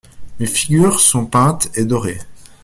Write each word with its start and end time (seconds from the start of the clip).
Les 0.39 0.47
figures 0.47 0.99
sont 0.99 1.27
peintes 1.27 1.69
et 1.75 1.85
dorées. 1.85 2.17